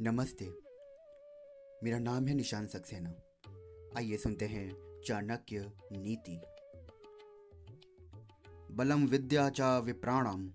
[0.00, 0.58] नमस्ते।
[1.84, 3.10] मेरा नाम है निशान सक्सेना।
[3.96, 6.40] आइए सुनते हैं चाणक्य नीति।
[8.70, 10.50] बलम विद्या च विप्राणम,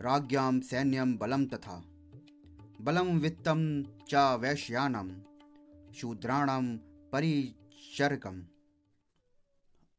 [0.00, 1.82] राज्ञाम सैन्यम बलम तथा।
[2.80, 5.22] बलम वित्तम च वैश्यानम,
[5.92, 6.76] शूद्राणम
[7.12, 8.42] परिचरकम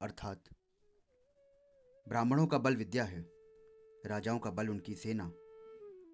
[0.01, 0.43] अर्थात,
[2.07, 3.21] ब्राह्मणों का बल विद्या है,
[4.05, 5.31] राजाओं का बल उनकी सेना,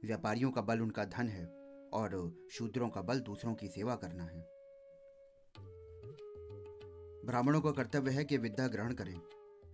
[0.05, 1.64] व्यापारियों का बल उनका धन है।
[1.95, 4.43] और शूद्रों का बल दूसरों की सेवा करना है।
[7.25, 9.19] ब्राह्मणों का कर्तव्य है कि विद्या ग्रहण करें।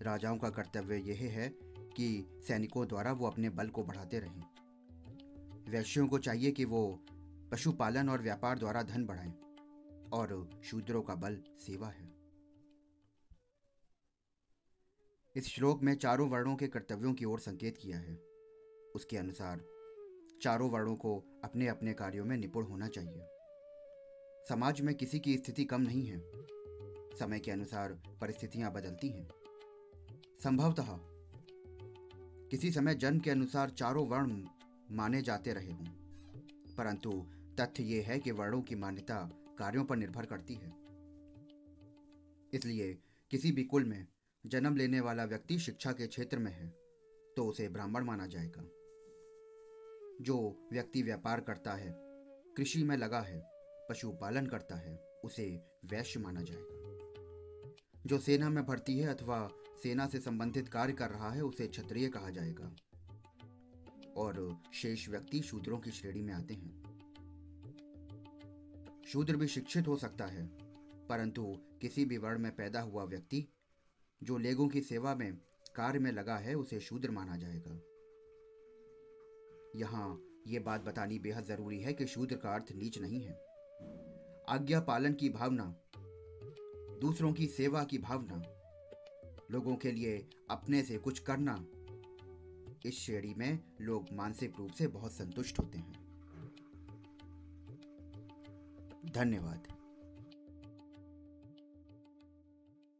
[0.01, 1.49] राजाओं का कर्तव्य यह है
[1.97, 4.43] कि सैनिकों द्वारा वो अपने बल को बढ़ाते रहें।
[5.69, 6.99] वैश्यों को चाहिए कि वो
[7.51, 9.33] पशुपालन और व्यापार द्वारा धन बढ़ाएँ,
[10.13, 12.09] और शूद्रों का बल सेवा है।
[15.35, 18.15] इस श्लोक में चारों वर्णों के कर्तव्यों की ओर संकेत किया है।
[18.95, 19.65] उसके अनुसार
[20.41, 23.27] चारों वर्णों को अपने अपने कार्यों में निपुण होना चाहिए।
[24.49, 26.19] समाज में किसी की स्थिति कम नहीं है।
[27.19, 29.27] समय के अनुसार परिस्थितियाँ बदलती हैं।
[30.43, 30.97] संभवतः
[32.49, 34.43] किसी समय जन्म के अनुसार चारों वर्ण
[34.91, 35.85] माने जाते रहे हों,
[36.77, 37.11] परंतु
[37.59, 39.19] तथ्य यह है कि वर्णों की मान्यता
[39.59, 40.73] कार्यों पर निर्भर करती है।
[42.53, 42.93] इसलिए
[43.31, 44.05] किसी भी कुल में
[44.43, 46.67] जन्म लेने वाला व्यक्ति शिक्षा के क्षेत्र में है
[47.37, 48.63] तो उसे ब्राह्मण माना जाएगा।
[50.21, 51.95] जो व्यक्ति व्यापार करता है,
[52.57, 53.41] कृषि में लगा है,
[53.89, 56.81] पशुपालन करता है, उसे वैश्य माना जाएगा।
[58.05, 59.49] जो सेना में भर्ती है अथवा
[59.83, 62.75] सेना से संबंधित कार्य कर रहा है, उसे क्षत्रिय कहा जाएगा।
[64.17, 66.81] और शेष व्यक्ति शूद्रों की श्रेणी में आते हैं।
[69.07, 70.47] शूद्र भी शिक्षित हो सकता है,
[71.07, 73.47] परंतु किसी भी वर्ण में पैदा हुआ व्यक्ति,
[74.23, 75.37] जो लेगों की सेवा में
[75.75, 77.79] कार्य में लगा है, उसे शूद्र माना जाएगा।
[79.75, 83.45] यहाँ ये बात बतानी बेहद ज़रूरी है कि शूद्र का अर्थ नीच नहीं है।
[84.49, 85.75] आज्ञा पालन की भावना,
[87.01, 88.41] दूसरों की सेवा की भावना,
[89.51, 91.65] लोगों के लिए अपने से कुछ करना,
[92.85, 96.01] इस श्रेणी में लोग मानसिक रूप से बहुत संतुष्ट होते हैं।
[99.05, 99.80] धन्यवाद।